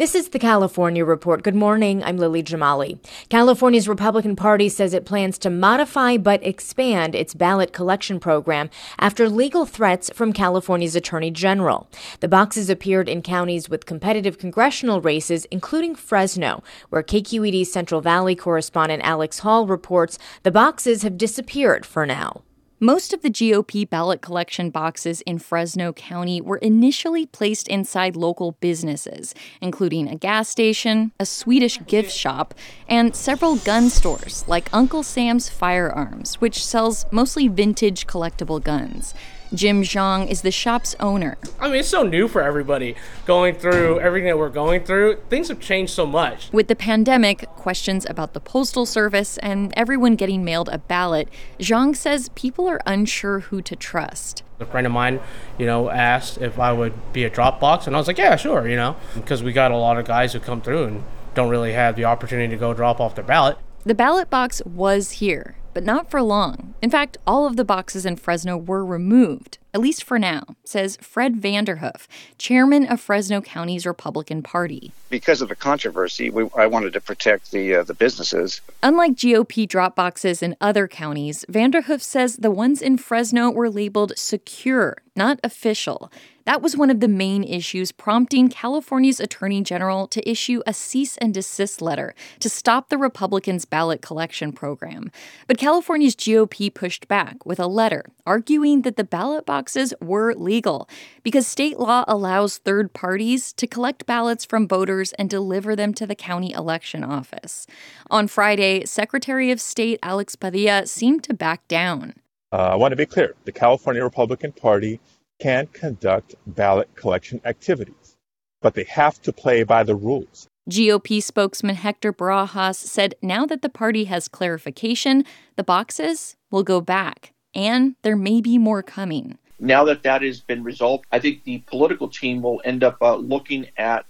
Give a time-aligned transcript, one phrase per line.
[0.00, 1.42] This is the California Report.
[1.42, 2.02] Good morning.
[2.02, 2.98] I'm Lily Jamali.
[3.28, 9.28] California's Republican Party says it plans to modify but expand its ballot collection program after
[9.28, 11.86] legal threats from California's Attorney General.
[12.20, 18.34] The boxes appeared in counties with competitive congressional races, including Fresno, where KQED's Central Valley
[18.34, 22.40] correspondent Alex Hall reports the boxes have disappeared for now.
[22.82, 28.52] Most of the GOP ballot collection boxes in Fresno County were initially placed inside local
[28.52, 32.54] businesses, including a gas station, a Swedish gift shop,
[32.88, 39.12] and several gun stores like Uncle Sam's Firearms, which sells mostly vintage collectible guns.
[39.52, 41.36] Jim Zhang is the shop's owner.
[41.58, 42.94] I mean, it's so new for everybody
[43.26, 45.16] going through everything that we're going through.
[45.28, 46.52] Things have changed so much.
[46.52, 51.96] With the pandemic, questions about the Postal Service, and everyone getting mailed a ballot, Zhang
[51.96, 54.42] says people are unsure who to trust.
[54.60, 55.20] A friend of mine,
[55.58, 58.68] you know, asked if I would be a Dropbox, and I was like, yeah, sure,
[58.68, 61.04] you know, because we got a lot of guys who come through and
[61.34, 63.58] don't really have the opportunity to go drop off their ballot.
[63.84, 66.74] The ballot box was here but not for long.
[66.82, 70.98] In fact, all of the boxes in Fresno were removed, at least for now, says
[71.00, 72.06] Fred Vanderhoof,
[72.38, 74.92] chairman of Fresno County's Republican Party.
[75.08, 78.60] Because of the controversy, we, I wanted to protect the uh, the businesses.
[78.82, 84.12] Unlike GOP drop boxes in other counties, Vanderhoof says the ones in Fresno were labeled
[84.16, 86.10] secure, not official.
[86.50, 91.16] That was one of the main issues prompting California's Attorney General to issue a cease
[91.18, 95.12] and desist letter to stop the Republicans' ballot collection program.
[95.46, 100.88] But California's GOP pushed back with a letter arguing that the ballot boxes were legal
[101.22, 106.06] because state law allows third parties to collect ballots from voters and deliver them to
[106.06, 107.66] the county election office.
[108.10, 112.14] On Friday, Secretary of State Alex Padilla seemed to back down.
[112.50, 114.98] Uh, I want to be clear the California Republican Party
[115.38, 118.16] can conduct ballot collection activities,
[118.62, 120.48] but they have to play by the rules.
[120.70, 125.22] GOP spokesman Hector Barajas said now that the party has clarification,
[125.56, 129.36] the boxes will go back, and there may be more coming.
[129.60, 133.16] Now that that has been resolved, I think the political team will end up uh,
[133.16, 134.06] looking at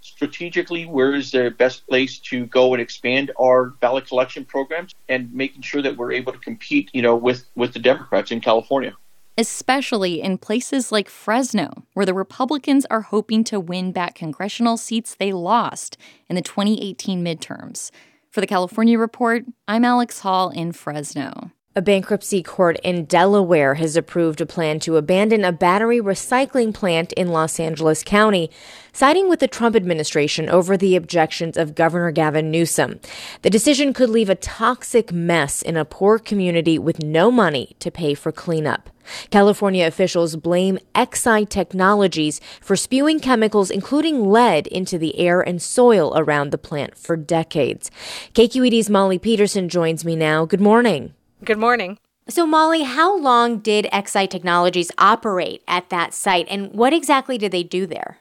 [0.00, 5.32] strategically where is the best place to go and expand our ballot collection programs and
[5.32, 8.94] making sure that we're able to compete, you know, with with the Democrats in California
[9.36, 15.14] especially in places like Fresno, where the Republicans are hoping to win back congressional seats
[15.14, 15.96] they lost
[16.28, 17.90] in the 2018 midterms.
[18.30, 21.50] For the California Report, I'm Alex Hall in Fresno.
[21.76, 27.12] A bankruptcy court in Delaware has approved a plan to abandon a battery recycling plant
[27.14, 28.48] in Los Angeles County,
[28.92, 33.00] siding with the Trump administration over the objections of Governor Gavin Newsom.
[33.42, 37.90] The decision could leave a toxic mess in a poor community with no money to
[37.90, 38.88] pay for cleanup.
[39.30, 46.12] California officials blame Exide Technologies for spewing chemicals, including lead, into the air and soil
[46.14, 47.90] around the plant for decades.
[48.32, 50.44] KQED's Molly Peterson joins me now.
[50.46, 51.14] Good morning.
[51.42, 51.98] Good morning.
[52.28, 57.52] So, Molly, how long did Exide Technologies operate at that site, and what exactly did
[57.52, 58.18] they do there?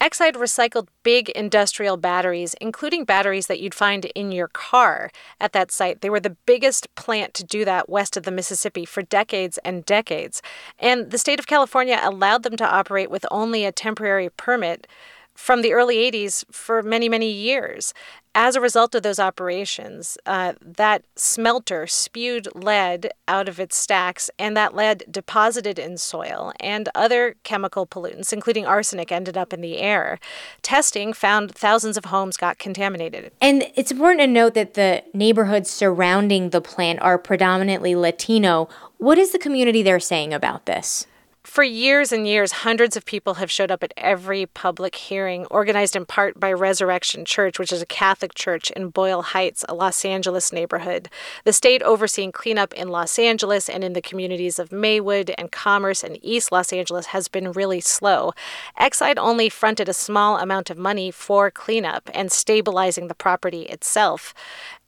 [0.00, 5.70] Exide recycled big industrial batteries, including batteries that you'd find in your car at that
[5.70, 6.00] site.
[6.00, 9.86] They were the biggest plant to do that west of the Mississippi for decades and
[9.86, 10.42] decades.
[10.78, 14.86] And the state of California allowed them to operate with only a temporary permit
[15.34, 17.94] from the early 80s for many, many years.
[18.34, 24.30] As a result of those operations, uh, that smelter spewed lead out of its stacks,
[24.38, 29.60] and that lead deposited in soil, and other chemical pollutants, including arsenic, ended up in
[29.60, 30.20] the air.
[30.62, 33.32] Testing found thousands of homes got contaminated.
[33.40, 38.68] And it's important to note that the neighborhoods surrounding the plant are predominantly Latino.
[38.98, 41.06] What is the community there saying about this?
[41.44, 45.96] For years and years, hundreds of people have showed up at every public hearing, organized
[45.96, 50.04] in part by Resurrection Church, which is a Catholic church in Boyle Heights, a Los
[50.04, 51.08] Angeles neighborhood.
[51.44, 56.04] The state overseeing cleanup in Los Angeles and in the communities of Maywood and Commerce
[56.04, 58.32] and East Los Angeles has been really slow.
[58.78, 64.34] Exide only fronted a small amount of money for cleanup and stabilizing the property itself.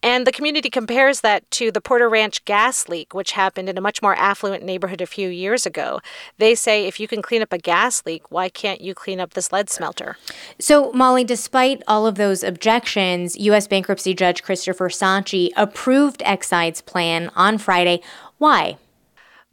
[0.02, 3.80] And the community compares that to the Porter Ranch gas leak, which happened in a
[3.80, 6.00] much more affluent neighborhood a few years ago.
[6.38, 9.34] They say if you can clean up a gas leak, why can't you clean up
[9.34, 10.16] this lead smelter?
[10.58, 13.68] So, Molly, despite all of those objections, U.S.
[13.68, 18.00] bankruptcy judge Christopher Sontchi approved Exide's plan on Friday.
[18.38, 18.78] Why?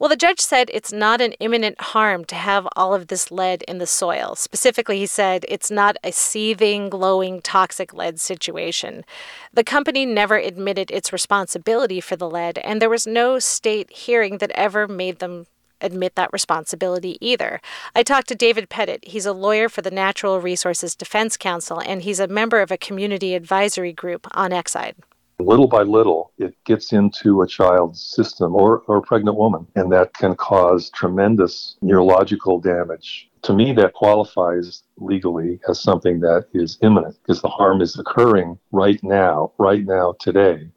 [0.00, 3.62] Well, the judge said it's not an imminent harm to have all of this lead
[3.68, 4.34] in the soil.
[4.34, 9.04] Specifically, he said it's not a seething, glowing, toxic lead situation.
[9.52, 14.38] The company never admitted its responsibility for the lead, and there was no state hearing
[14.38, 15.46] that ever made them
[15.82, 17.60] admit that responsibility either.
[17.94, 19.04] I talked to David Pettit.
[19.06, 22.78] He's a lawyer for the Natural Resources Defense Council, and he's a member of a
[22.78, 24.94] community advisory group on Exide.
[25.40, 29.90] Little by little, it gets into a child's system or, or a pregnant woman, and
[29.92, 33.30] that can cause tremendous neurological damage.
[33.42, 38.58] To me, that qualifies legally as something that is imminent because the harm is occurring
[38.70, 40.68] right now, right now, today.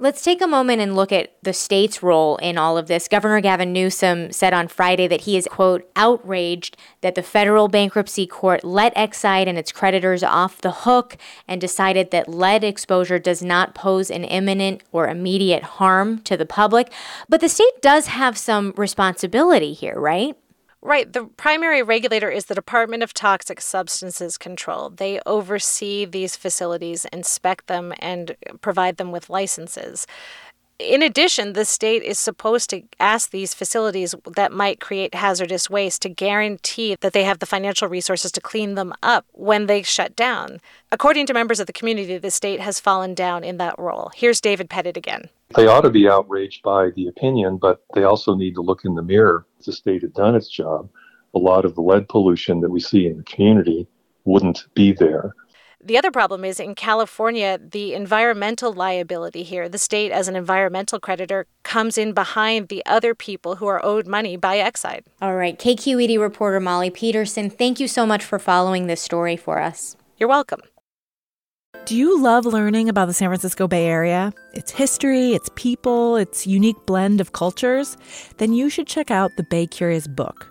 [0.00, 3.08] Let's take a moment and look at the state's role in all of this.
[3.08, 8.24] Governor Gavin Newsom said on Friday that he is, quote, outraged that the federal bankruptcy
[8.24, 11.16] court let Exide and its creditors off the hook
[11.48, 16.46] and decided that lead exposure does not pose an imminent or immediate harm to the
[16.46, 16.92] public.
[17.28, 20.36] But the state does have some responsibility here, right?
[20.80, 21.12] Right.
[21.12, 24.90] The primary regulator is the Department of Toxic Substances Control.
[24.90, 30.06] They oversee these facilities, inspect them, and provide them with licenses.
[30.78, 36.02] In addition, the state is supposed to ask these facilities that might create hazardous waste
[36.02, 40.14] to guarantee that they have the financial resources to clean them up when they shut
[40.14, 40.60] down.
[40.92, 44.12] According to members of the community, the state has fallen down in that role.
[44.14, 45.28] Here's David Pettit again.
[45.56, 48.94] They ought to be outraged by the opinion, but they also need to look in
[48.94, 49.46] the mirror.
[49.66, 50.88] The state had done its job,
[51.34, 53.88] a lot of the lead pollution that we see in the community
[54.24, 55.34] wouldn't be there.
[55.82, 60.98] The other problem is in California, the environmental liability here, the state as an environmental
[60.98, 65.02] creditor, comes in behind the other people who are owed money by Exide.
[65.22, 65.56] All right.
[65.56, 69.96] KQED reporter Molly Peterson, thank you so much for following this story for us.
[70.16, 70.60] You're welcome.
[71.84, 74.32] Do you love learning about the San Francisco Bay Area?
[74.54, 77.96] Its history, its people, its unique blend of cultures?
[78.38, 80.50] Then you should check out the Bay Curious book.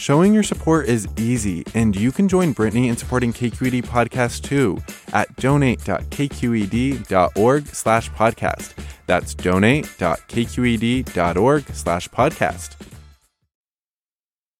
[0.00, 4.78] Showing your support is easy, and you can join Brittany in supporting KQED Podcast too
[5.12, 8.72] at donate.kqed.org slash podcast.
[9.04, 12.76] That's donate.kqed.org slash podcast.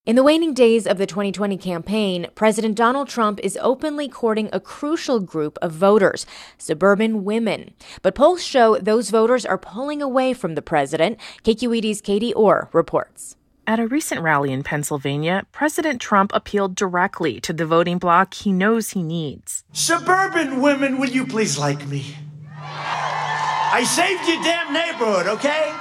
[0.04, 4.60] In the waning days of the 2020 campaign, President Donald Trump is openly courting a
[4.60, 6.26] crucial group of voters,
[6.58, 7.72] suburban women.
[8.02, 11.18] But polls show those voters are pulling away from the president.
[11.44, 13.36] KQED's Katie Orr reports.
[13.66, 18.52] At a recent rally in Pennsylvania, President Trump appealed directly to the voting bloc he
[18.52, 19.64] knows he needs.
[19.72, 22.16] Suburban women, will you please like me?
[22.58, 25.72] I saved your damn neighborhood, okay?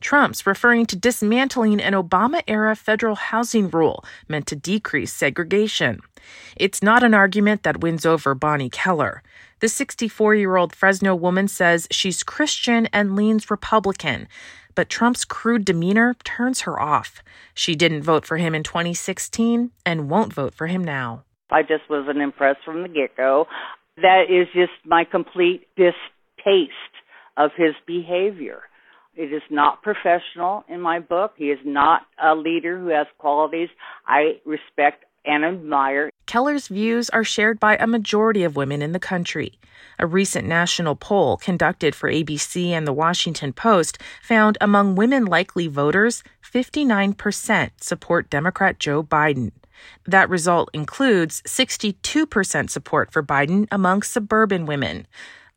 [0.00, 6.00] Trump's referring to dismantling an Obama era federal housing rule meant to decrease segregation.
[6.56, 9.22] It's not an argument that wins over Bonnie Keller.
[9.60, 14.28] The 64 year old Fresno woman says she's Christian and leans Republican
[14.76, 17.22] but Trump's crude demeanor turns her off.
[17.54, 21.24] She didn't vote for him in 2016 and won't vote for him now.
[21.50, 23.46] I just wasn't impressed from the get go.
[23.96, 26.72] That is just my complete distaste
[27.36, 28.62] of his behavior.
[29.16, 31.32] It is not professional in my book.
[31.36, 33.70] He is not a leader who has qualities
[34.06, 36.10] I respect and admire.
[36.26, 39.58] Keller's views are shared by a majority of women in the country.
[39.98, 45.68] A recent national poll conducted for ABC and the Washington Post found among women likely
[45.68, 49.52] voters, 59% support Democrat Joe Biden.
[50.06, 55.06] That result includes 62% support for Biden among suburban women.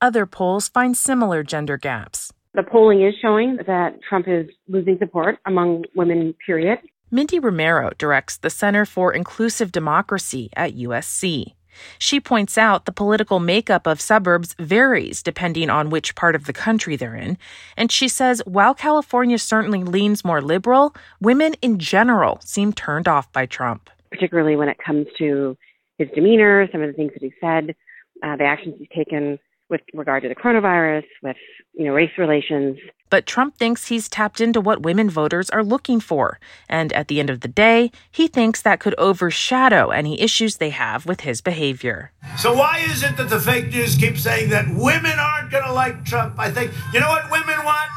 [0.02, 2.32] Other polls find similar gender gaps.
[2.54, 6.80] The polling is showing that Trump is losing support among women, period.
[7.12, 11.54] Mindy Romero directs the Center for Inclusive Democracy at USC.
[11.98, 16.54] She points out the political makeup of suburbs varies depending on which part of the
[16.54, 17.38] country they're in.
[17.76, 23.32] And she says while California certainly leans more liberal, women in general seem turned off
[23.32, 23.90] by Trump.
[24.12, 25.58] Particularly when it comes to
[25.98, 27.76] his demeanor, some of the things that he said,
[28.22, 29.40] uh, the actions he's taken
[29.70, 31.38] with regard to the coronavirus, with
[31.74, 32.78] you know race relations.
[33.10, 37.20] But Trump thinks he's tapped into what women voters are looking for, and at the
[37.20, 41.42] end of the day, he thinks that could overshadow any issues they have with his
[41.42, 42.12] behavior.
[42.38, 45.74] So why is it that the fake news keeps saying that women aren't going to
[45.74, 46.38] like Trump?
[46.38, 47.90] I think you know what women want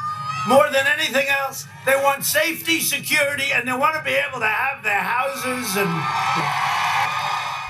[0.49, 1.67] more than anything else.
[1.87, 5.89] They want safety, security, and they want to be able to have their houses and.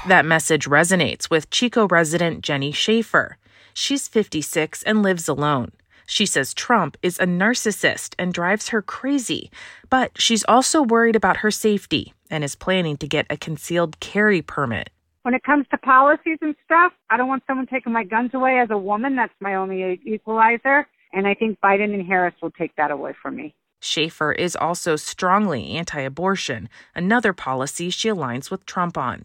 [0.09, 3.39] That message resonates with Chico resident Jenny Schaefer.
[3.75, 5.73] She's 56 and lives alone.
[6.07, 9.51] She says Trump is a narcissist and drives her crazy,
[9.89, 14.43] but she's also worried about her safety and is planning to get a concealed carry
[14.43, 14.91] permit.
[15.23, 18.59] When it comes to policies and stuff, I don't want someone taking my guns away
[18.59, 19.15] as a woman.
[19.17, 20.87] That's my only equalizer.
[21.13, 23.55] And I think Biden and Harris will take that away from me.
[23.81, 29.25] Schaefer is also strongly anti abortion, another policy she aligns with Trump on.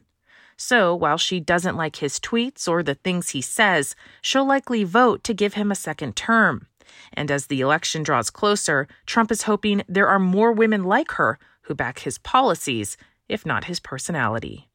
[0.58, 5.24] So while she doesn't like his tweets or the things he says, she'll likely vote
[5.24, 6.68] to give him a second term.
[7.14, 11.38] And as the election draws closer, Trump is hoping there are more women like her
[11.62, 12.98] who back his policies,
[13.30, 14.68] if not his personality.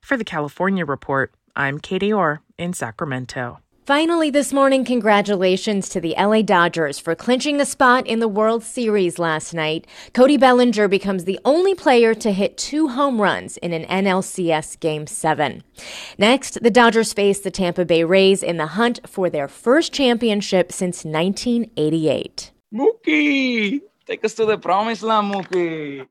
[0.00, 3.60] For the California Report, I'm Katie Orr in Sacramento.
[3.86, 8.64] Finally, this morning, congratulations to the LA Dodgers for clinching a spot in the World
[8.64, 9.86] Series last night.
[10.12, 15.06] Cody Bellinger becomes the only player to hit two home runs in an NLCS Game
[15.06, 15.62] 7.
[16.18, 20.72] Next, the Dodgers face the Tampa Bay Rays in the hunt for their first championship
[20.72, 22.50] since 1988.
[22.74, 23.82] Mookie!
[24.04, 26.08] Take us to the promised land, Mookie!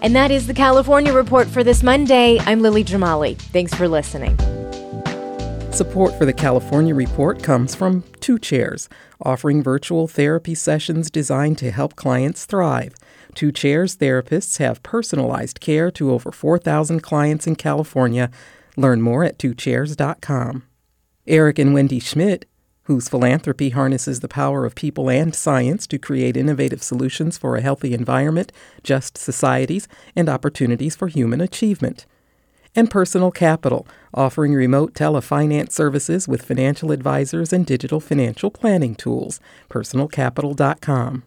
[0.00, 2.38] And that is the California Report for this Monday.
[2.46, 3.36] I'm Lily Jamali.
[3.36, 4.38] Thanks for listening.
[5.70, 8.88] Support for the California Report comes from Two Chairs,
[9.24, 12.94] offering virtual therapy sessions designed to help clients thrive.
[13.34, 18.30] Two Chairs therapists have personalized care to over 4,000 clients in California.
[18.76, 20.64] Learn more at twochairs.com.
[21.28, 22.46] Eric and Wendy Schmidt,
[22.84, 27.62] whose philanthropy harnesses the power of people and science to create innovative solutions for a
[27.62, 28.50] healthy environment,
[28.82, 32.06] just societies, and opportunities for human achievement
[32.78, 39.40] and Personal Capital, offering remote telefinance services with financial advisors and digital financial planning tools.
[39.68, 41.24] PersonalCapital.com.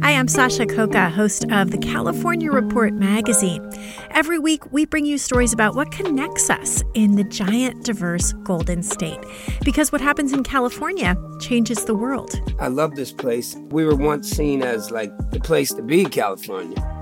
[0.00, 3.68] Hi, I'm Sasha Khokha, host of the California Report magazine.
[4.12, 8.84] Every week, we bring you stories about what connects us in the giant, diverse Golden
[8.84, 9.18] State.
[9.64, 12.40] Because what happens in California changes the world.
[12.60, 13.56] I love this place.
[13.70, 17.01] We were once seen as like the place to be, California